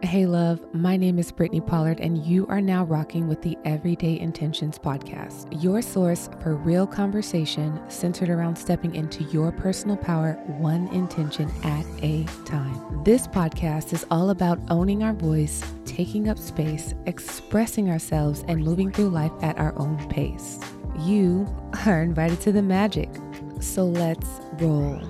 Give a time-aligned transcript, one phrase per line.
[0.00, 4.20] Hey, love, my name is Brittany Pollard, and you are now rocking with the Everyday
[4.20, 10.86] Intentions podcast, your source for real conversation centered around stepping into your personal power, one
[10.88, 13.02] intention at a time.
[13.02, 18.92] This podcast is all about owning our voice, taking up space, expressing ourselves, and moving
[18.92, 20.60] through life at our own pace.
[21.00, 21.44] You
[21.86, 23.10] are invited to the magic,
[23.58, 24.28] so let's
[24.60, 25.02] roll.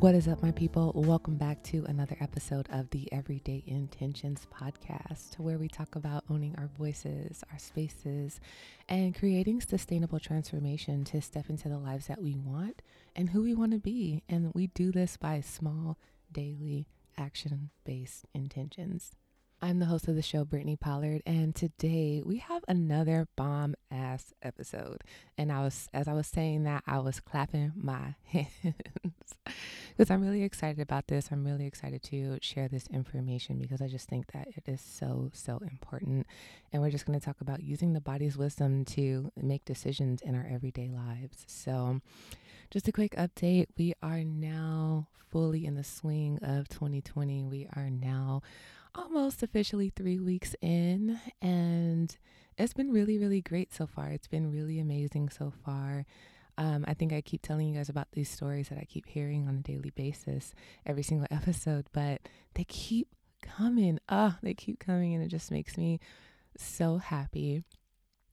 [0.00, 0.92] What is up, my people?
[0.94, 6.54] Welcome back to another episode of the Everyday Intentions podcast, where we talk about owning
[6.58, 8.38] our voices, our spaces,
[8.90, 12.82] and creating sustainable transformation to step into the lives that we want
[13.16, 14.22] and who we want to be.
[14.28, 15.96] And we do this by small,
[16.30, 16.86] daily,
[17.16, 19.12] action based intentions.
[19.62, 24.34] I'm the host of the show, Brittany Pollard, and today we have another bomb ass
[24.42, 25.02] episode.
[25.38, 28.44] And I was, as I was saying that, I was clapping my hands
[29.96, 31.30] because I'm really excited about this.
[31.32, 35.30] I'm really excited to share this information because I just think that it is so,
[35.32, 36.26] so important.
[36.70, 40.34] And we're just going to talk about using the body's wisdom to make decisions in
[40.34, 41.44] our everyday lives.
[41.46, 42.02] So,
[42.70, 47.44] just a quick update we are now fully in the swing of 2020.
[47.44, 48.42] We are now
[48.96, 52.16] almost officially three weeks in, and
[52.58, 54.08] it's been really, really great so far.
[54.10, 56.06] It's been really amazing so far.
[56.58, 59.46] Um, I think I keep telling you guys about these stories that I keep hearing
[59.46, 60.54] on a daily basis,
[60.86, 62.22] every single episode, but
[62.54, 63.08] they keep
[63.42, 63.98] coming.
[64.08, 66.00] Ah, oh, they keep coming, and it just makes me
[66.56, 67.62] so happy.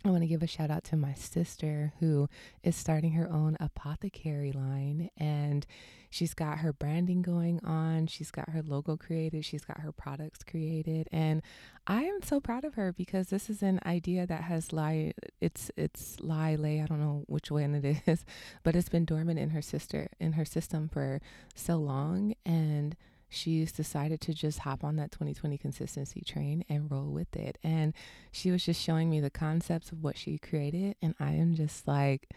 [0.05, 2.27] I want to give a shout out to my sister who
[2.61, 5.65] is starting her own apothecary line and
[6.09, 8.07] she's got her branding going on.
[8.07, 9.45] She's got her logo created.
[9.45, 11.07] She's got her products created.
[11.13, 11.41] And
[11.87, 15.71] I am so proud of her because this is an idea that has lie it's
[15.77, 18.25] it's lie lay, I don't know which one it is,
[18.63, 21.21] but it's been dormant in her sister in her system for
[21.55, 22.97] so long and
[23.33, 27.57] she's decided to just hop on that 2020 consistency train and roll with it.
[27.63, 27.93] And
[28.31, 30.95] she was just showing me the concepts of what she created.
[31.01, 32.29] And I am just like,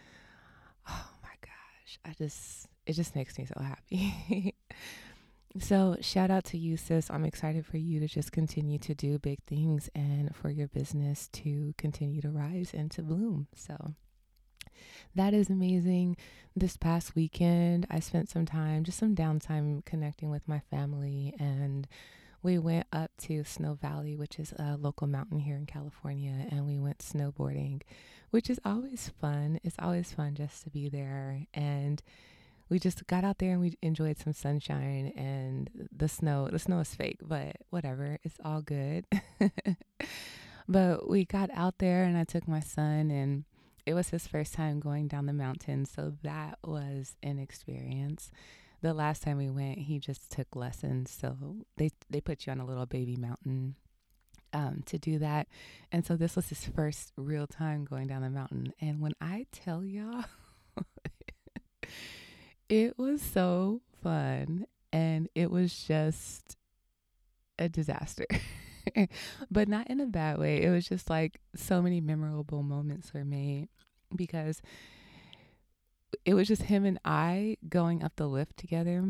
[0.89, 4.55] oh my gosh, I just, it just makes me so happy.
[5.59, 7.09] so, shout out to you, sis.
[7.09, 11.27] I'm excited for you to just continue to do big things and for your business
[11.33, 13.47] to continue to rise and to bloom.
[13.55, 13.93] So,
[15.15, 16.17] that is amazing.
[16.55, 21.87] This past weekend, I spent some time, just some downtime connecting with my family, and
[22.43, 26.65] we went up to Snow Valley, which is a local mountain here in California, and
[26.65, 27.81] we went snowboarding,
[28.29, 29.59] which is always fun.
[29.63, 31.45] It's always fun just to be there.
[31.53, 32.01] And
[32.69, 36.49] we just got out there and we enjoyed some sunshine and the snow.
[36.51, 39.05] The snow is fake, but whatever, it's all good.
[40.67, 43.45] but we got out there and I took my son and
[43.87, 48.29] it was his first time going down the mountain, so that was an experience.
[48.81, 52.59] The last time we went, he just took lessons, so they they put you on
[52.59, 53.75] a little baby mountain
[54.51, 55.47] um, to do that,
[55.89, 58.73] and so this was his first real time going down the mountain.
[58.81, 60.25] And when I tell y'all,
[62.69, 66.57] it was so fun, and it was just
[67.57, 68.27] a disaster.
[69.51, 70.61] but not in a bad way.
[70.61, 73.69] It was just like so many memorable moments were made
[74.15, 74.61] because
[76.25, 79.03] it was just him and I going up the lift together.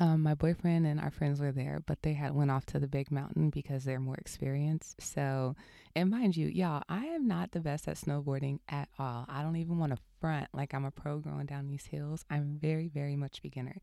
[0.00, 2.88] Um, my boyfriend and our friends were there, but they had went off to the
[2.88, 5.02] big mountain because they're more experienced.
[5.02, 5.54] So,
[5.94, 9.26] and mind you, y'all, I am not the best at snowboarding at all.
[9.28, 12.24] I don't even want to front like I'm a pro going down these hills.
[12.30, 13.80] I'm very, very much beginner.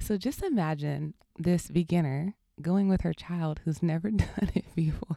[0.00, 5.16] So just imagine this beginner going with her child who's never done it before.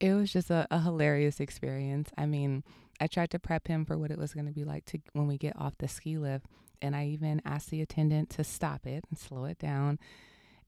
[0.00, 2.10] it was just a, a hilarious experience.
[2.18, 2.64] I mean,
[3.00, 5.26] I tried to prep him for what it was going to be like to when
[5.26, 6.46] we get off the ski lift,
[6.80, 9.98] and I even asked the attendant to stop it and slow it down.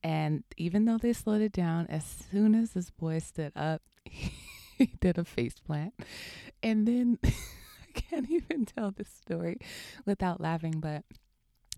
[0.03, 4.91] And even though they slowed it down, as soon as this boy stood up, he
[4.99, 5.93] did a face plant.
[6.61, 9.57] And then I can't even tell this story
[10.05, 11.03] without laughing, but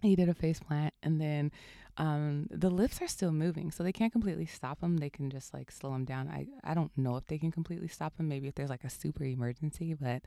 [0.02, 1.52] he did a face plant and then
[2.00, 5.54] um, the lifts are still moving so they can't completely stop them they can just
[5.54, 6.30] like slow them down.
[6.30, 8.90] I, I don't know if they can completely stop them maybe if there's like a
[8.90, 10.22] super emergency but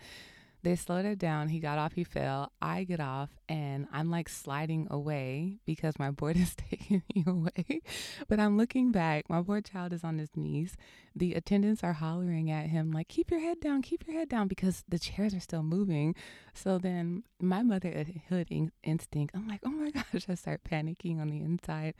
[0.62, 1.48] they slowed it down.
[1.48, 2.52] He got off, he fell.
[2.62, 7.80] I get off, and I'm like sliding away because my board is taking me away.
[8.28, 9.28] But I'm looking back.
[9.28, 10.76] My poor child is on his knees.
[11.14, 14.48] The attendants are hollering at him, like, keep your head down, keep your head down,
[14.48, 16.14] because the chairs are still moving.
[16.54, 21.40] So then my motherhood instinct, I'm like, oh my gosh, I start panicking on the
[21.40, 21.94] inside.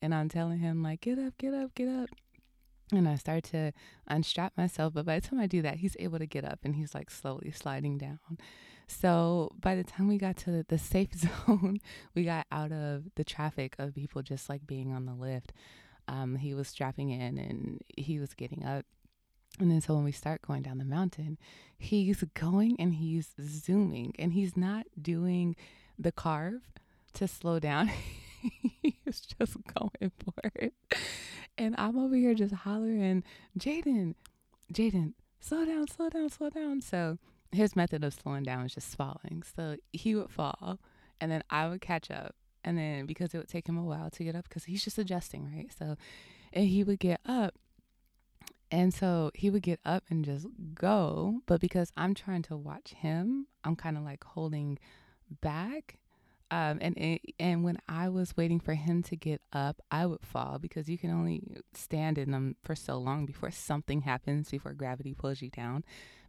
[0.00, 2.08] And I'm telling him, like, get up, get up, get up
[2.92, 3.72] and I start to
[4.06, 4.94] unstrap myself.
[4.94, 7.10] But by the time I do that, he's able to get up and he's like
[7.10, 8.18] slowly sliding down.
[8.86, 11.14] So by the time we got to the safe
[11.46, 11.80] zone,
[12.14, 15.52] we got out of the traffic of people just like being on the lift.
[16.08, 18.84] Um, he was strapping in and he was getting up.
[19.60, 21.38] And then so when we start going down the mountain,
[21.78, 25.56] he's going and he's zooming and he's not doing
[25.98, 26.62] the carve
[27.14, 27.90] to slow down.
[28.82, 30.74] he's just going for it.
[31.62, 33.22] And I'm over here just hollering,
[33.56, 34.16] Jaden,
[34.72, 36.80] Jaden, slow down, slow down, slow down.
[36.80, 37.18] So
[37.52, 39.44] his method of slowing down was just falling.
[39.54, 40.80] So he would fall
[41.20, 42.34] and then I would catch up.
[42.64, 44.98] And then because it would take him a while to get up because he's just
[44.98, 45.70] adjusting, right?
[45.76, 45.96] So
[46.52, 47.54] and he would get up
[48.72, 52.94] and so he would get up and just go, but because I'm trying to watch
[52.94, 54.80] him, I'm kind of like holding
[55.40, 55.98] back
[56.52, 60.58] um, and and when I was waiting for him to get up, I would fall
[60.58, 65.14] because you can only stand in them for so long before something happens, before gravity
[65.14, 65.82] pulls you down.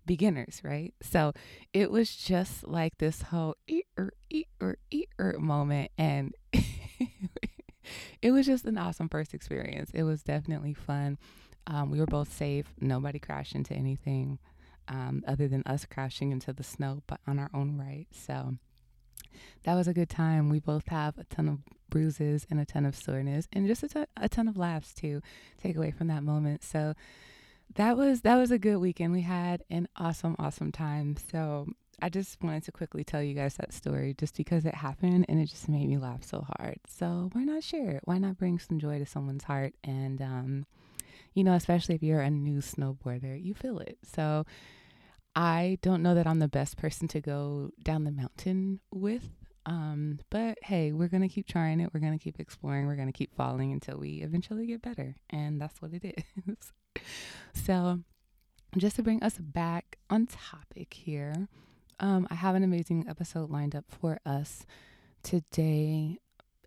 [0.06, 0.94] Beginners, right?
[1.02, 1.34] So
[1.74, 6.34] it was just like this whole eat or eat or eat or moment, and
[8.22, 9.92] it was just an awesome first experience.
[9.94, 11.18] It was definitely fun.
[11.68, 12.68] Um, we were both safe.
[12.80, 14.40] Nobody crashed into anything,
[14.88, 18.08] um, other than us crashing into the snow, but on our own right.
[18.12, 18.54] So
[19.64, 20.50] that was a good time.
[20.50, 21.60] We both have a ton of
[21.90, 25.22] bruises and a ton of soreness and just a ton, a ton of laughs to
[25.62, 26.64] take away from that moment.
[26.64, 26.96] So
[27.76, 29.14] that was that was a good weekend.
[29.14, 31.16] We had an awesome awesome time.
[31.32, 31.68] So
[32.02, 35.40] I just wanted to quickly tell you guys that story just because it happened and
[35.40, 36.80] it just made me laugh so hard.
[36.88, 38.02] So why not share it?
[38.06, 39.74] Why not bring some joy to someone's heart?
[39.84, 40.66] And um,
[41.34, 43.98] you know, especially if you're a new snowboarder, you feel it.
[44.04, 44.46] So
[45.36, 49.30] I don't know that I'm the best person to go down the mountain with.
[49.66, 51.92] Um, but hey, we're going to keep trying it.
[51.94, 52.86] We're going to keep exploring.
[52.86, 55.16] We're going to keep falling until we eventually get better.
[55.30, 56.74] And that's what it is.
[57.54, 58.00] so,
[58.78, 61.48] just to bring us back on topic here,
[62.00, 64.66] um, I have an amazing episode lined up for us
[65.24, 66.20] today.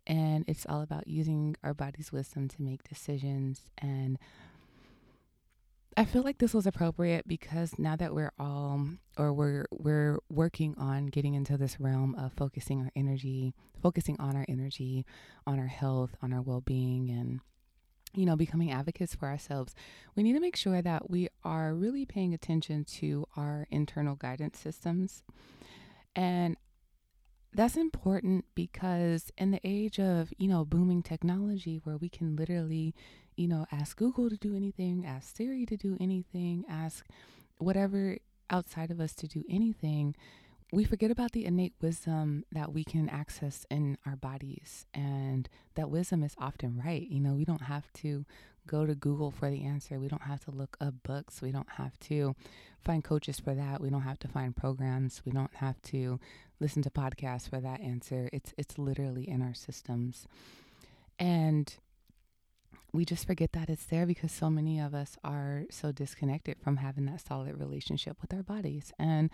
[0.07, 4.19] And it's all about using our body's wisdom to make decisions and
[5.99, 10.75] I feel like this was appropriate because now that we're all or we're we're working
[10.77, 15.07] on getting into this realm of focusing our energy, focusing on our energy,
[15.47, 17.41] on our health, on our well-being and
[18.15, 19.75] you know, becoming advocates for ourselves,
[20.15, 24.59] we need to make sure that we are really paying attention to our internal guidance
[24.59, 25.23] systems.
[26.15, 26.57] And
[27.53, 32.95] that's important because in the age of, you know, booming technology where we can literally
[33.37, 37.07] you know, ask Google to do anything, ask Siri to do anything, ask
[37.59, 38.19] whatever
[38.51, 40.15] outside of us to do anything,
[40.73, 44.87] we forget about the innate wisdom that we can access in our bodies.
[44.93, 47.07] And that wisdom is often right.
[47.09, 48.25] You know, we don't have to
[48.67, 50.01] go to Google for the answer.
[50.01, 51.41] We don't have to look up books.
[51.41, 52.35] We don't have to
[52.85, 53.81] find coaches for that.
[53.81, 55.23] We don't have to find programs.
[55.25, 56.19] We don't have to
[56.59, 58.29] listen to podcasts for that answer.
[58.33, 60.27] It's it's literally in our systems.
[61.19, 61.75] And
[62.97, 66.79] we just forget that it's there because so many of us are so disconnected from
[66.79, 68.91] having that solid relationship with our bodies.
[68.99, 69.31] And,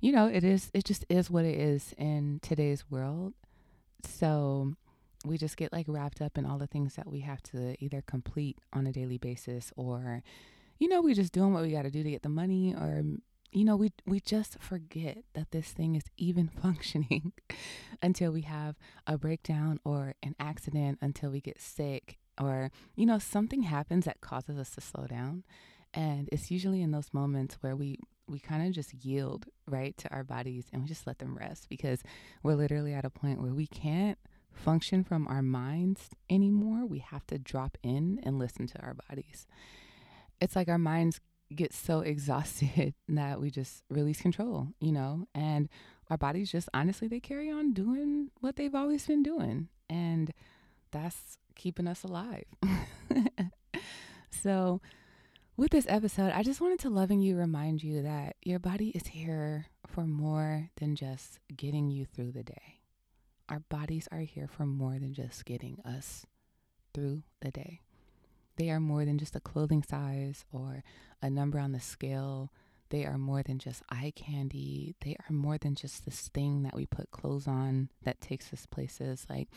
[0.00, 3.34] you know, it is, it just is what it is in today's world.
[4.04, 4.74] So
[5.24, 8.02] we just get like wrapped up in all the things that we have to either
[8.02, 10.22] complete on a daily basis or,
[10.78, 13.04] you know, we just doing what we got to do to get the money or,
[13.52, 17.32] you know, we we just forget that this thing is even functioning
[18.02, 18.74] until we have
[19.06, 24.20] a breakdown or an accident, until we get sick, or you know something happens that
[24.20, 25.44] causes us to slow down
[25.92, 30.10] and it's usually in those moments where we we kind of just yield right to
[30.12, 32.02] our bodies and we just let them rest because
[32.42, 34.18] we're literally at a point where we can't
[34.50, 36.86] function from our minds anymore.
[36.86, 39.46] We have to drop in and listen to our bodies.
[40.40, 41.20] It's like our minds
[41.54, 45.68] get so exhausted that we just release control you know and
[46.10, 49.68] our bodies just honestly they carry on doing what they've always been doing.
[49.88, 50.32] And
[50.94, 52.44] that's keeping us alive.
[54.30, 54.80] so,
[55.56, 59.08] with this episode, I just wanted to loving you remind you that your body is
[59.08, 62.80] here for more than just getting you through the day.
[63.48, 66.26] Our bodies are here for more than just getting us
[66.94, 67.80] through the day.
[68.56, 70.84] They are more than just a clothing size or
[71.20, 72.52] a number on the scale.
[72.90, 74.94] They are more than just eye candy.
[75.04, 78.66] They are more than just this thing that we put clothes on that takes us
[78.66, 79.26] places.
[79.28, 79.48] Like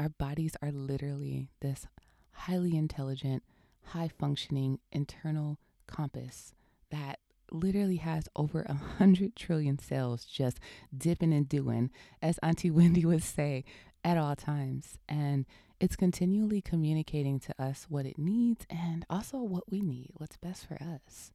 [0.00, 1.86] our bodies are literally this
[2.32, 3.42] highly intelligent,
[3.88, 6.54] high functioning internal compass
[6.90, 7.18] that
[7.52, 10.58] literally has over a hundred trillion cells just
[10.96, 11.90] dipping and doing,
[12.22, 13.62] as Auntie Wendy would say,
[14.02, 14.96] at all times.
[15.06, 15.44] And
[15.78, 20.66] it's continually communicating to us what it needs and also what we need, what's best
[20.66, 21.30] for us.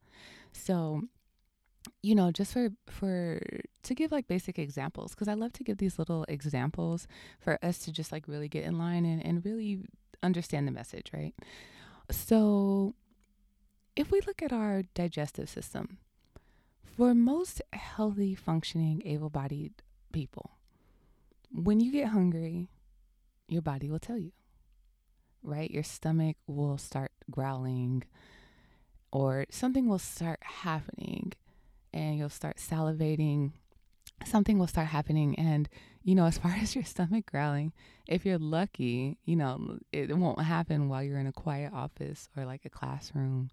[0.51, 1.03] So
[2.01, 3.39] you know, just for for
[3.83, 7.07] to give like basic examples, because I love to give these little examples
[7.39, 9.81] for us to just like really get in line and, and really
[10.23, 11.33] understand the message, right?
[12.11, 12.95] So
[13.95, 15.99] if we look at our digestive system,
[16.83, 19.73] for most healthy, functioning, able bodied
[20.11, 20.51] people,
[21.51, 22.69] when you get hungry,
[23.47, 24.31] your body will tell you,
[25.43, 25.69] right?
[25.69, 28.03] Your stomach will start growling
[29.11, 31.33] or something will start happening
[31.95, 33.53] and you'll start salivating.
[34.25, 35.39] Something will start happening.
[35.39, 35.67] And,
[36.03, 37.73] you know, as far as your stomach growling,
[38.05, 42.45] if you're lucky, you know, it won't happen while you're in a quiet office or
[42.45, 43.49] like a classroom.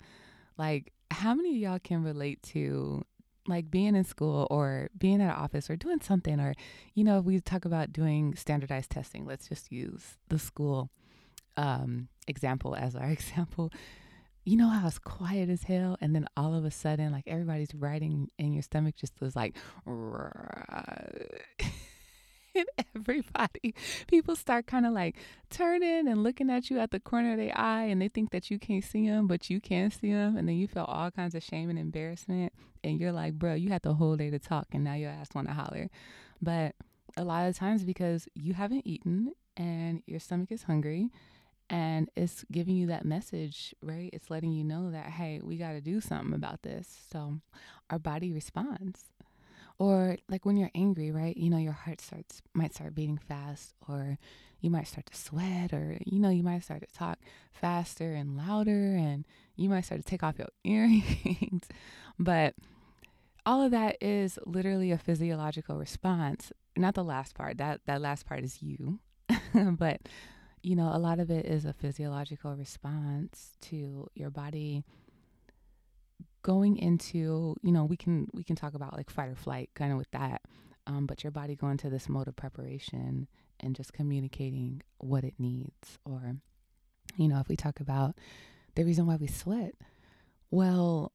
[0.58, 3.04] Like, how many of y'all can relate to
[3.46, 6.54] like being in school or being at an office or doing something or
[6.94, 10.90] you know if we talk about doing standardized testing let's just use the school
[11.56, 13.72] um, example as our example
[14.44, 15.96] you know how it's quiet as hell?
[16.00, 19.56] And then all of a sudden like everybody's writing and your stomach just was like
[22.54, 23.74] and everybody
[24.06, 25.16] people start kind of like
[25.48, 28.50] turning and looking at you at the corner of their eye and they think that
[28.50, 31.34] you can't see them but you can see them and then you feel all kinds
[31.34, 32.52] of shame and embarrassment
[32.84, 35.28] and you're like bro you had the whole day to talk and now your ass
[35.34, 35.88] want to holler.
[36.40, 36.74] But
[37.16, 41.10] a lot of times because you haven't eaten and your stomach is hungry
[41.72, 44.10] and it's giving you that message right?
[44.12, 46.88] It's letting you know that hey we got to do something about this.
[47.10, 47.38] So
[47.90, 49.06] our body responds.
[49.78, 53.74] Or like when you're angry right you know your heart starts might start beating fast
[53.88, 54.18] or
[54.60, 57.18] you might start to sweat or you know you might start to talk
[57.52, 59.26] faster and louder and
[59.56, 61.64] you might start to take off your earrings.
[62.18, 62.54] But
[63.44, 66.52] all of that is literally a physiological response.
[66.76, 69.00] Not the last part that that last part is you.
[69.54, 70.02] But
[70.62, 74.84] you know, a lot of it is a physiological response to your body
[76.42, 79.92] going into, you know, we can we can talk about like fight or flight kind
[79.92, 80.42] of with that.
[80.86, 83.28] Um, but your body going to this mode of preparation
[83.60, 85.98] and just communicating what it needs.
[86.04, 86.36] Or,
[87.16, 88.16] you know, if we talk about
[88.74, 89.74] the reason why we sweat,
[90.50, 91.12] well,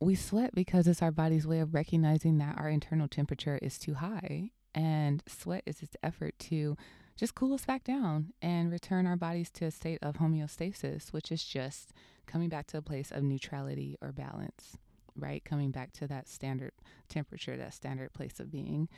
[0.00, 3.94] we sweat because it's our body's way of recognizing that our internal temperature is too
[3.94, 4.50] high.
[4.74, 6.76] And sweat is its effort to
[7.20, 11.30] just cool us back down and return our bodies to a state of homeostasis, which
[11.30, 11.92] is just
[12.26, 14.78] coming back to a place of neutrality or balance,
[15.14, 15.44] right?
[15.44, 16.72] Coming back to that standard
[17.10, 18.88] temperature, that standard place of being.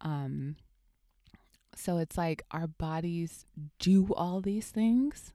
[0.00, 0.56] Um,
[1.74, 3.44] so it's like our bodies
[3.78, 5.34] do all these things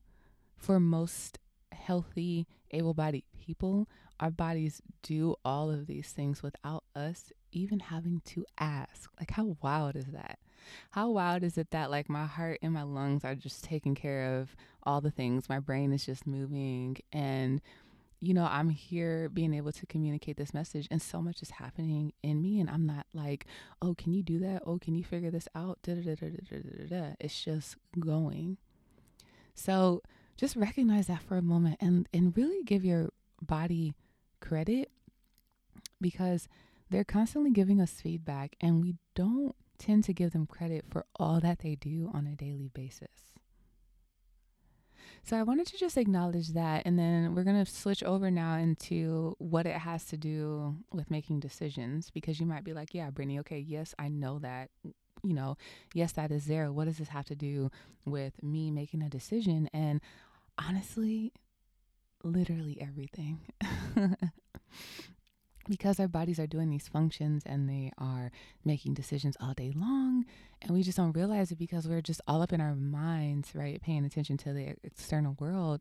[0.57, 1.37] for most
[1.71, 3.87] healthy, able bodied people.
[4.19, 9.11] Our bodies do all of these things without us even having to ask.
[9.19, 10.39] Like, how wild is that?
[10.91, 14.39] How wild is it that like my heart and my lungs are just taking care
[14.39, 15.49] of all the things?
[15.49, 17.61] My brain is just moving and
[18.23, 22.13] you know, I'm here being able to communicate this message, and so much is happening
[22.21, 23.47] in me, and I'm not like,
[23.81, 24.61] oh, can you do that?
[24.63, 25.79] Oh, can you figure this out?
[25.87, 28.57] It's just going.
[29.55, 30.03] So
[30.37, 33.09] just recognize that for a moment and, and really give your
[33.41, 33.95] body
[34.39, 34.91] credit
[35.99, 36.47] because
[36.91, 41.39] they're constantly giving us feedback, and we don't tend to give them credit for all
[41.39, 43.33] that they do on a daily basis.
[45.23, 48.57] So I wanted to just acknowledge that, and then we're going to switch over now
[48.57, 53.09] into what it has to do with making decisions because you might be like, yeah,
[53.11, 54.69] Brittany, okay, yes, I know that.
[55.23, 55.57] You know,
[55.93, 56.71] yes, that is there.
[56.71, 57.69] What does this have to do
[58.05, 59.69] with me making a decision?
[59.71, 60.01] And
[60.57, 61.31] honestly,
[62.23, 63.39] literally everything.
[65.71, 68.29] because our bodies are doing these functions and they are
[68.65, 70.25] making decisions all day long
[70.61, 73.81] and we just don't realize it because we're just all up in our minds right
[73.81, 75.79] paying attention to the external world.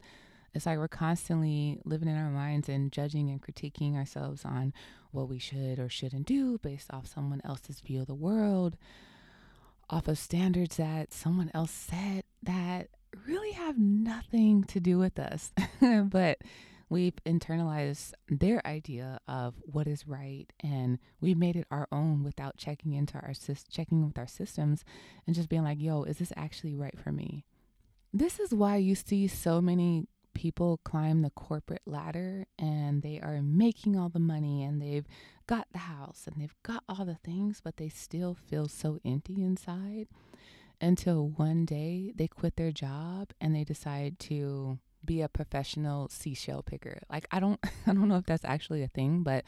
[0.55, 4.73] It's like we're constantly living in our minds and judging and critiquing ourselves on
[5.11, 8.77] what we should or shouldn't do based off someone else's view of the world
[9.89, 12.89] off of standards that someone else set that
[13.27, 15.53] really have nothing to do with us.
[16.05, 16.39] But
[16.91, 22.59] we've internalized their idea of what is right and we've made it our own without
[22.59, 23.33] checking into our
[23.71, 24.85] checking with our systems
[25.27, 27.45] and just being like yo is this actually right for me?
[28.13, 33.41] This is why you see so many people climb the corporate ladder and they are
[33.41, 35.07] making all the money and they've
[35.47, 39.43] got the house and they've got all the things but they still feel so empty
[39.43, 40.09] inside
[40.81, 44.79] until one day they quit their job and they decide to
[45.11, 47.03] be a professional seashell picker.
[47.11, 49.45] Like I don't I don't know if that's actually a thing, but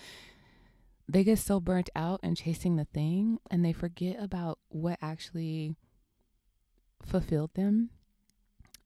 [1.08, 5.76] they get so burnt out and chasing the thing and they forget about what actually
[7.04, 7.90] fulfilled them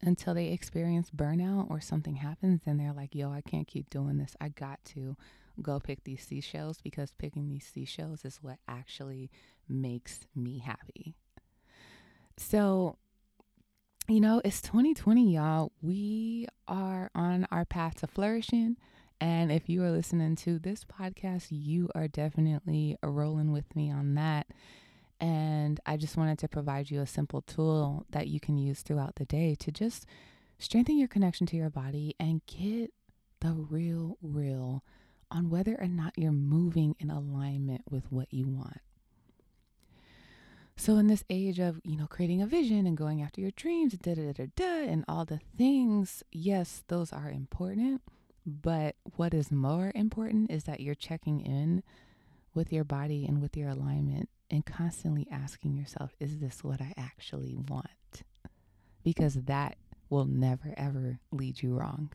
[0.03, 4.19] until they experience burnout or something happens and they're like, "Yo, I can't keep doing
[4.19, 4.37] this.
[4.39, 5.17] I got to
[5.63, 9.31] go pick these seashells because picking these seashells is what actually
[9.67, 11.15] makes me happy.
[12.37, 12.99] So,
[14.09, 15.73] you know, it's 2020, y'all.
[15.83, 18.77] We are on our path to flourishing.
[19.21, 24.15] And if you are listening to this podcast, you are definitely rolling with me on
[24.15, 24.47] that.
[25.21, 29.17] And I just wanted to provide you a simple tool that you can use throughout
[29.17, 30.07] the day to just
[30.59, 32.93] strengthen your connection to your body and get
[33.41, 34.85] the real, real
[35.31, 38.81] on whether or not you're moving in alignment with what you want.
[40.79, 43.95] So, in this age of, you know, creating a vision and going after your dreams,
[43.95, 48.03] da da da da, and all the things, yes, those are important.
[48.45, 51.83] But what is more important is that you're checking in
[52.55, 56.93] with your body and with your alignment and constantly asking yourself, is this what I
[56.97, 58.23] actually want?
[59.03, 59.77] Because that
[60.09, 62.13] will never, ever lead you wrong.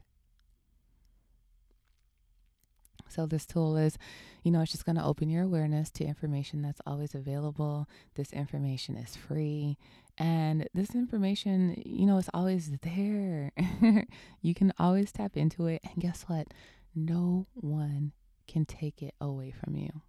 [3.12, 3.98] So, this tool is,
[4.44, 7.88] you know, it's just going to open your awareness to information that's always available.
[8.16, 9.78] This information is free.
[10.18, 13.52] And this information, you know, is always there.
[14.42, 15.82] you can always tap into it.
[15.84, 16.48] And guess what?
[16.94, 18.12] No one
[18.48, 20.02] can take it away from you.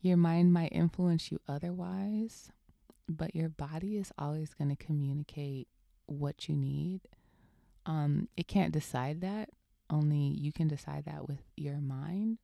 [0.00, 2.50] Your mind might influence you otherwise,
[3.08, 5.68] but your body is always going to communicate
[6.06, 7.02] what you need.
[7.86, 9.50] Um, it can't decide that
[9.92, 12.38] only you can decide that with your mind,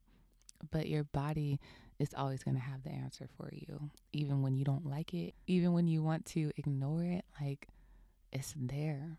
[0.71, 1.61] but your body
[1.99, 5.35] is always going to have the answer for you, even when you don't like it,
[5.47, 7.67] even when you want to ignore it, like
[8.33, 9.19] it's there.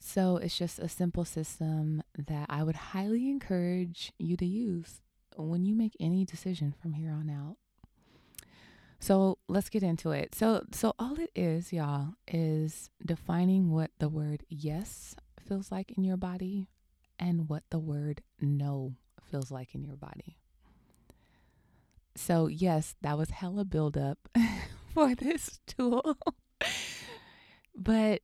[0.00, 5.00] So it's just a simple system that I would highly encourage you to use
[5.36, 7.56] when you make any decision from here on out.
[9.00, 10.34] So let's get into it.
[10.34, 15.14] So so all it is, y'all, is defining what the word yes
[15.46, 16.66] feels like in your body
[17.18, 18.94] and what the word no
[19.30, 20.38] feels like in your body.
[22.14, 24.18] So, yes, that was hella buildup
[24.94, 26.18] for this tool.
[27.76, 28.22] but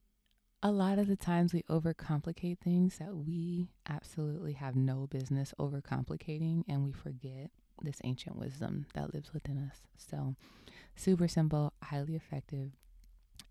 [0.63, 6.64] a lot of the times we overcomplicate things that we absolutely have no business overcomplicating
[6.68, 7.51] and we forget
[7.83, 9.83] this ancient wisdom that lives within us.
[9.97, 10.35] So,
[10.97, 12.71] super simple, highly effective.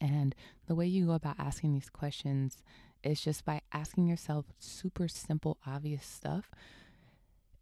[0.02, 0.36] And
[0.68, 2.62] the way you go about asking these questions
[3.04, 6.50] is just by asking yourself super simple, obvious stuff,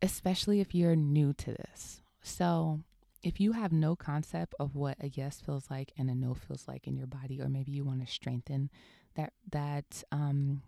[0.02, 2.02] especially if you're new to this.
[2.22, 2.82] So,
[3.24, 6.68] if you have no concept of what a yes feels like and a no feels
[6.68, 8.70] like in your body, or maybe you want to strengthen
[9.16, 10.64] that that um,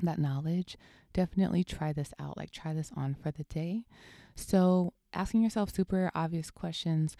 [0.00, 0.76] that knowledge,
[1.12, 2.36] definitely try this out.
[2.36, 3.84] Like try this on for the day.
[4.34, 7.16] So asking yourself super obvious questions,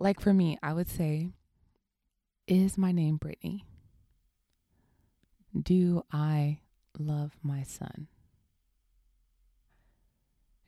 [0.00, 1.30] like for me, I would say,
[2.46, 3.64] "Is my name Brittany?"
[5.60, 6.58] Do I
[6.98, 8.08] love my son?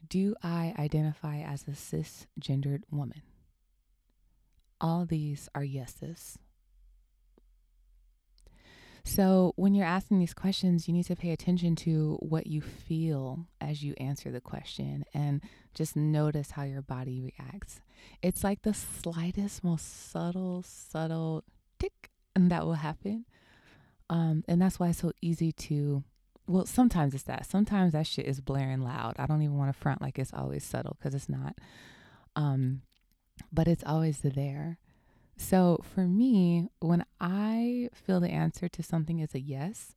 [0.08, 3.22] Do I identify as a cisgendered woman?
[4.80, 6.38] All these are yeses.
[9.02, 13.46] So, when you're asking these questions, you need to pay attention to what you feel
[13.60, 15.42] as you answer the question and
[15.74, 17.80] just notice how your body reacts.
[18.20, 21.44] It's like the slightest, most subtle, subtle
[21.78, 23.26] tick and that will happen
[24.08, 26.04] um, and that's why it's so easy to,
[26.46, 27.46] well, sometimes it's that.
[27.46, 29.14] Sometimes that shit is blaring loud.
[29.18, 31.56] I don't even want to front like it's always subtle because it's not.
[32.36, 32.82] Um,
[33.52, 34.78] but it's always there.
[35.36, 39.94] So for me, when I feel the answer to something is a yes,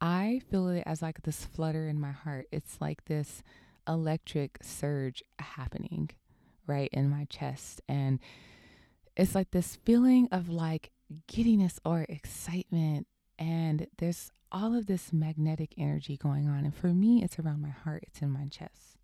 [0.00, 2.46] I feel it as like this flutter in my heart.
[2.52, 3.42] It's like this
[3.86, 6.10] electric surge happening
[6.66, 7.82] right in my chest.
[7.88, 8.20] And
[9.16, 10.90] it's like this feeling of like
[11.26, 13.06] giddiness or excitement
[13.38, 16.64] and there's all of this magnetic energy going on.
[16.64, 18.96] And for me, it's around my heart, it's in my chest.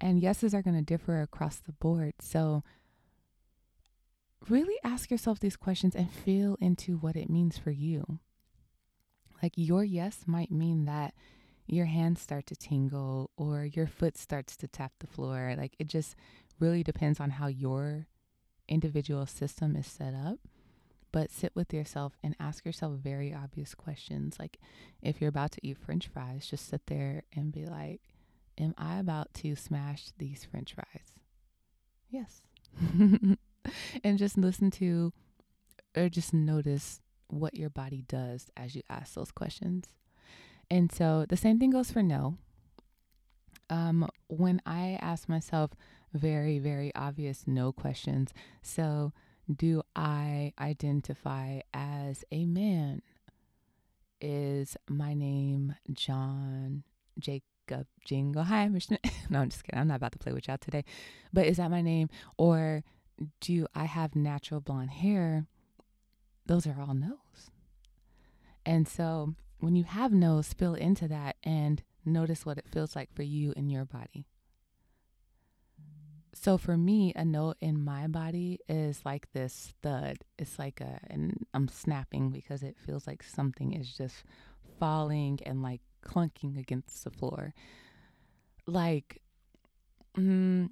[0.00, 2.14] And yeses are going to differ across the board.
[2.20, 2.62] So
[4.48, 8.18] really ask yourself these questions and feel into what it means for you.
[9.42, 11.14] Like your yes might mean that
[11.66, 15.54] your hands start to tingle or your foot starts to tap the floor.
[15.56, 16.16] Like it just
[16.58, 18.06] really depends on how your
[18.68, 20.38] individual system is set up
[21.14, 24.36] but sit with yourself and ask yourself very obvious questions.
[24.36, 24.58] Like
[25.00, 28.00] if you're about to eat french fries, just sit there and be like,
[28.58, 31.12] Am I about to smash these french fries?
[32.10, 32.42] Yes.
[34.04, 35.12] and just listen to
[35.96, 39.84] or just notice what your body does as you ask those questions.
[40.68, 42.38] And so the same thing goes for no.
[43.70, 45.70] Um, when I ask myself
[46.12, 49.12] very, very obvious no questions, so
[49.52, 53.02] do I identify as a man?
[54.20, 56.84] Is my name John
[57.18, 58.44] Jacob jingle.
[58.44, 58.66] Hi,
[59.30, 59.80] no, I'm just kidding.
[59.80, 60.84] I'm not about to play with y'all today.
[61.32, 62.08] But is that my name?
[62.36, 62.84] Or
[63.40, 65.46] do I have natural blonde hair?
[66.46, 67.50] Those are all no's.
[68.66, 73.14] And so when you have no's, spill into that and notice what it feels like
[73.14, 74.26] for you in your body.
[76.34, 80.18] So for me, a note in my body is like this thud.
[80.38, 84.24] It's like a, and I'm snapping because it feels like something is just
[84.78, 87.54] falling and like clunking against the floor.
[88.66, 89.22] Like,
[90.18, 90.70] mm,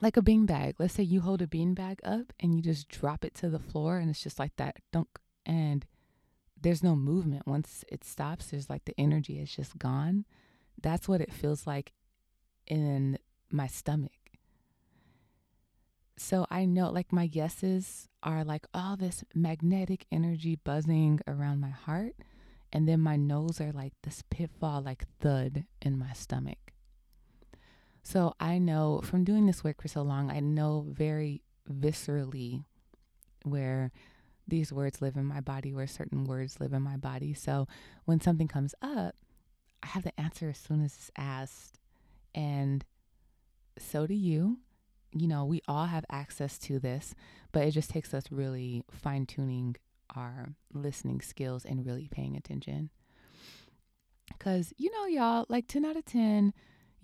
[0.00, 0.76] like a bean bag.
[0.78, 3.58] Let's say you hold a bean bag up and you just drop it to the
[3.58, 5.08] floor and it's just like that dunk
[5.46, 5.86] and
[6.60, 7.46] there's no movement.
[7.46, 10.24] Once it stops, there's like the energy is just gone.
[10.80, 11.92] That's what it feels like
[12.66, 13.18] in
[13.50, 14.23] my stomach.
[16.16, 21.70] So I know like my yeses are like all this magnetic energy buzzing around my
[21.70, 22.14] heart.
[22.72, 26.58] And then my no's are like this pitfall, like thud in my stomach.
[28.02, 32.64] So I know from doing this work for so long, I know very viscerally
[33.44, 33.92] where
[34.46, 37.32] these words live in my body, where certain words live in my body.
[37.32, 37.66] So
[38.04, 39.14] when something comes up,
[39.82, 41.78] I have the answer as soon as it's asked.
[42.34, 42.84] And
[43.78, 44.58] so do you.
[45.16, 47.14] You know, we all have access to this,
[47.52, 49.76] but it just takes us really fine tuning
[50.14, 52.90] our listening skills and really paying attention.
[54.28, 56.52] Because, you know, y'all, like 10 out of 10,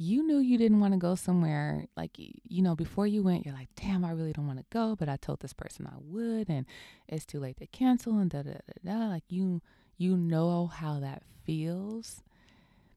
[0.02, 3.54] you knew you didn't want to go somewhere like you know before you went you're
[3.54, 6.48] like damn i really don't want to go but i told this person i would
[6.48, 6.64] and
[7.06, 9.60] it's too late to cancel and da da da da like you
[9.98, 12.22] you know how that feels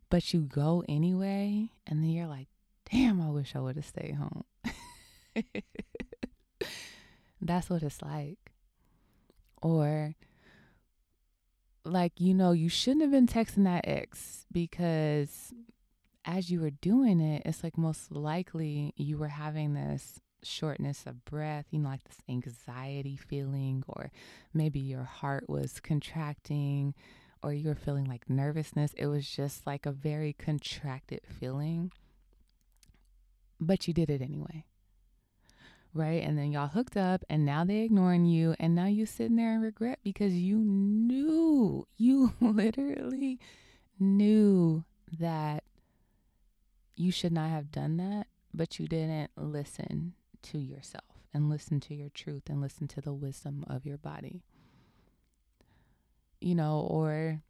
[0.10, 2.48] but you go anyway and then you're like
[2.90, 4.46] damn i wish i would have stayed home
[7.42, 8.38] that's what it's like
[9.62, 10.16] or
[11.86, 15.54] like you know you shouldn't have been texting that ex because
[16.26, 21.24] as you were doing it, it's like most likely you were having this shortness of
[21.26, 24.12] breath, you know, like this anxiety feeling, or
[24.54, 26.94] maybe your heart was contracting,
[27.42, 28.94] or you were feeling like nervousness.
[28.98, 31.92] It was just like a very contracted feeling,
[33.60, 34.66] but you did it anyway.
[35.94, 36.24] Right.
[36.24, 39.54] And then y'all hooked up, and now they ignoring you, and now you sitting there
[39.54, 43.40] in regret because you knew, you literally
[44.00, 44.84] knew
[45.20, 45.64] that
[46.96, 51.04] you should not have done that, but you didn't listen to yourself
[51.34, 54.44] and listen to your truth and listen to the wisdom of your body.
[56.40, 57.42] You know, or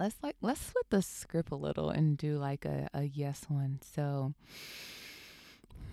[0.00, 3.80] let's like let's flip the script a little and do like a, a yes one.
[3.82, 4.34] So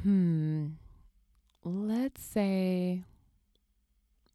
[0.03, 0.67] hmm
[1.63, 3.03] let's say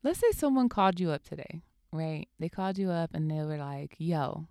[0.02, 1.62] let's say someone called you up today,
[1.92, 2.26] right?
[2.38, 4.46] They called you up and they were like, yo,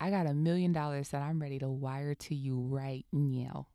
[0.00, 3.66] I got a million dollars that I'm ready to wire to you right now.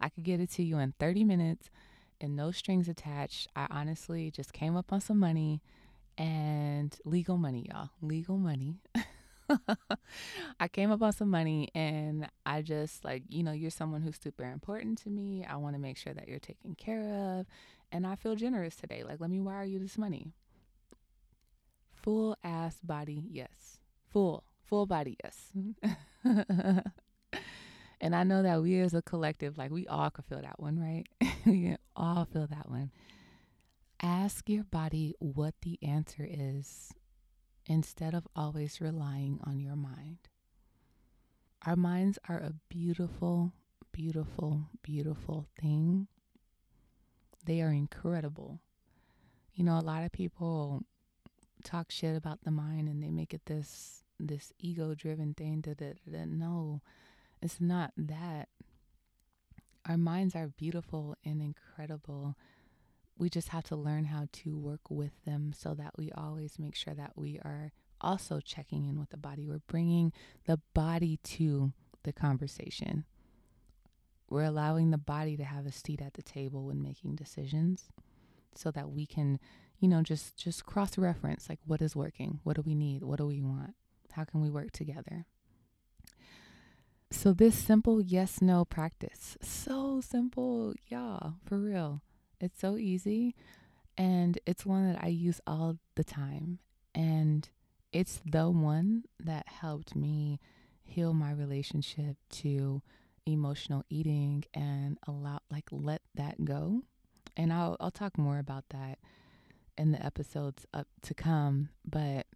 [0.00, 1.70] I could get it to you in 30 minutes
[2.20, 3.48] and no strings attached.
[3.56, 5.62] I honestly just came up on some money
[6.18, 7.90] and legal money, y'all.
[8.02, 8.76] Legal money.
[10.60, 14.18] I came up on some money and I just like, you know, you're someone who's
[14.22, 15.44] super important to me.
[15.48, 17.02] I want to make sure that you're taken care
[17.38, 17.46] of.
[17.92, 19.02] And I feel generous today.
[19.04, 20.32] Like, let me wire you this money.
[21.92, 23.80] Full ass body, yes.
[24.10, 25.50] Full full body yes
[28.00, 30.78] and i know that we as a collective like we all could feel that one
[30.78, 31.08] right
[31.44, 32.92] we can all feel that one
[34.00, 36.92] ask your body what the answer is
[37.66, 40.18] instead of always relying on your mind.
[41.66, 43.52] Our minds are a beautiful
[43.92, 46.06] beautiful beautiful thing.
[47.44, 48.60] They are incredible.
[49.54, 50.82] You know a lot of people
[51.64, 55.78] talk shit about the mind and they make it this this ego driven thing that,
[55.78, 56.80] that, that no
[57.42, 58.48] it's not that.
[59.86, 62.36] Our minds are beautiful and incredible
[63.18, 66.74] we just have to learn how to work with them so that we always make
[66.74, 69.46] sure that we are also checking in with the body.
[69.46, 70.12] We're bringing
[70.46, 73.04] the body to the conversation.
[74.28, 77.90] We're allowing the body to have a seat at the table when making decisions
[78.54, 79.38] so that we can
[79.78, 82.40] you know just just cross reference like what is working?
[82.44, 83.02] What do we need?
[83.02, 83.74] What do we want?
[84.12, 85.26] How can we work together?
[87.12, 92.02] So, this simple yes no practice, so simple, y'all, for real.
[92.40, 93.34] It's so easy.
[93.98, 96.58] And it's one that I use all the time.
[96.94, 97.48] And
[97.92, 100.40] it's the one that helped me
[100.82, 102.82] heal my relationship to
[103.26, 106.82] emotional eating and allow, like, let that go.
[107.36, 108.98] And I'll, I'll talk more about that
[109.76, 111.68] in the episodes up to come.
[111.88, 112.26] But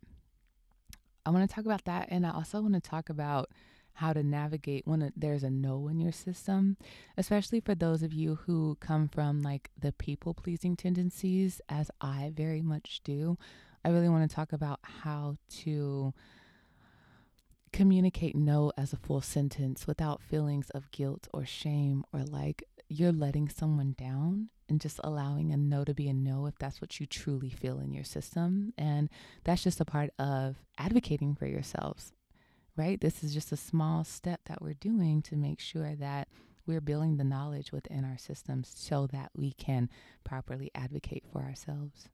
[1.26, 2.08] I want to talk about that.
[2.10, 3.50] And I also want to talk about
[3.94, 6.76] how to navigate when there's a no in your system,
[7.16, 12.32] especially for those of you who come from like the people pleasing tendencies, as I
[12.34, 13.38] very much do.
[13.84, 16.12] I really want to talk about how to
[17.72, 23.12] communicate no as a full sentence without feelings of guilt or shame or like you're
[23.12, 26.98] letting someone down and just allowing a no to be a no if that's what
[27.00, 28.72] you truly feel in your system.
[28.78, 29.10] And
[29.42, 32.12] that's just a part of advocating for yourselves,
[32.76, 33.00] right?
[33.00, 36.28] This is just a small step that we're doing to make sure that
[36.66, 39.90] we're building the knowledge within our systems so that we can
[40.24, 42.08] properly advocate for ourselves.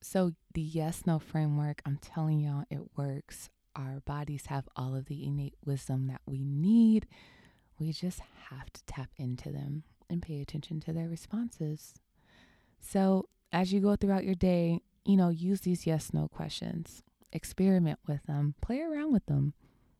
[0.00, 3.48] So, the yes no framework, I'm telling y'all, it works.
[3.74, 7.08] Our bodies have all of the innate wisdom that we need
[7.78, 8.20] we just
[8.50, 11.94] have to tap into them and pay attention to their responses.
[12.80, 17.02] So, as you go throughout your day, you know, use these yes no questions,
[17.34, 19.52] experiment with them, play around with them.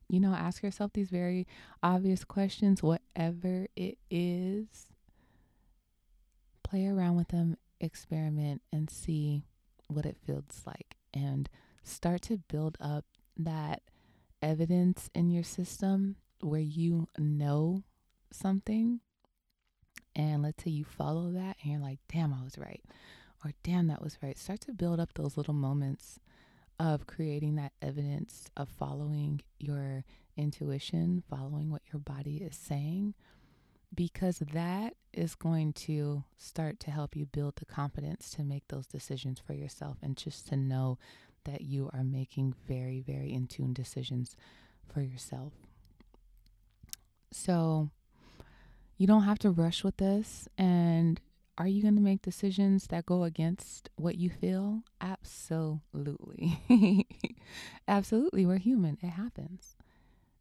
[0.09, 1.47] You know, ask yourself these very
[1.83, 4.67] obvious questions, whatever it is.
[6.63, 9.45] Play around with them, experiment, and see
[9.89, 10.97] what it feels like.
[11.13, 11.49] And
[11.83, 13.05] start to build up
[13.37, 13.83] that
[14.41, 17.83] evidence in your system where you know
[18.31, 19.01] something
[20.17, 22.83] and let's say you follow that and you're like, damn, I was right,
[23.45, 24.39] or damn, that was right.
[24.39, 26.21] Start to build up those little moments
[26.79, 30.05] of creating that evidence of following your
[30.37, 33.15] intuition, following what your body is saying,
[33.95, 38.87] because that is going to start to help you build the confidence to make those
[38.87, 40.99] decisions for yourself and just to know
[41.45, 44.35] that you are making very, very in tune decisions
[44.93, 45.53] for yourself.
[47.31, 47.91] So
[48.97, 50.49] you don't have to rush with this.
[50.57, 51.21] And
[51.57, 54.83] are you going to make decisions that go against what you feel?
[55.01, 56.59] Absolutely.
[57.89, 58.45] Absolutely.
[58.45, 58.99] We're human.
[59.03, 59.77] It happens.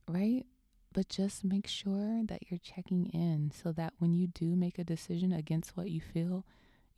[0.08, 0.46] Right?
[0.92, 4.84] But just make sure that you're checking in so that when you do make a
[4.84, 6.46] decision against what you feel,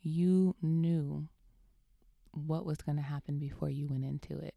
[0.02, 1.28] you knew
[2.32, 4.54] what was going to happen before you went into it.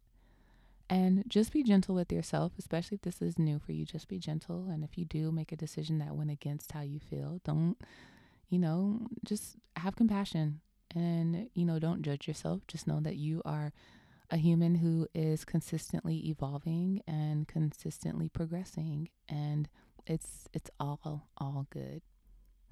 [0.88, 3.84] And just be gentle with yourself, especially if this is new for you.
[3.84, 4.66] Just be gentle.
[4.68, 7.76] And if you do make a decision that went against how you feel, don't,
[8.50, 10.60] you know, just have compassion
[10.94, 12.62] and, you know, don't judge yourself.
[12.68, 13.72] Just know that you are
[14.30, 19.08] a human who is consistently evolving and consistently progressing.
[19.28, 19.68] And
[20.06, 22.02] it's, it's all, all good.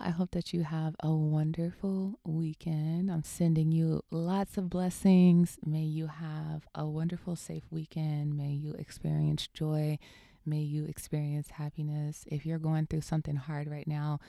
[0.00, 3.10] I hope that you have a wonderful weekend.
[3.10, 5.58] I'm sending you lots of blessings.
[5.64, 8.36] May you have a wonderful, safe weekend.
[8.36, 9.98] May you experience joy.
[10.46, 12.24] May you experience happiness.
[12.28, 14.20] If you're going through something hard right now,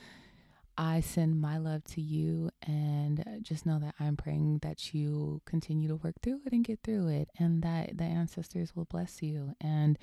[0.80, 5.42] I send my love to you and uh, just know that I'm praying that you
[5.44, 9.20] continue to work through it and get through it and that the ancestors will bless
[9.20, 9.98] you and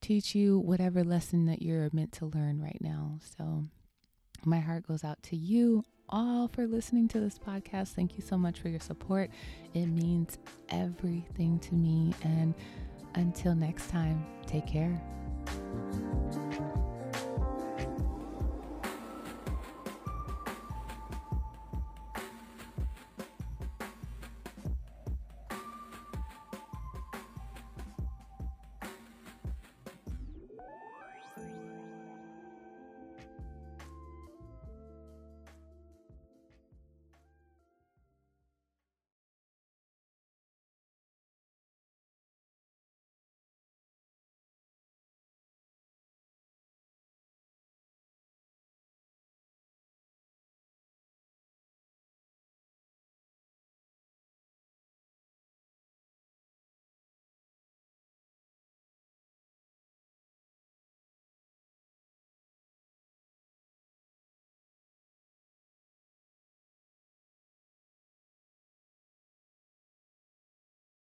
[0.00, 3.20] teach you whatever lesson that you're meant to learn right now.
[3.38, 3.68] So,
[4.44, 7.90] my heart goes out to you all for listening to this podcast.
[7.90, 9.30] Thank you so much for your support.
[9.74, 10.38] It means
[10.70, 12.12] everything to me.
[12.24, 12.52] And
[13.14, 15.00] until next time, take care.